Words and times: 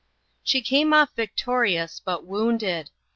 She 0.43 0.63
came 0.63 0.93
off 0.93 1.11
victorious, 1.15 2.01
but 2.03 2.25
wounded. 2.25 2.89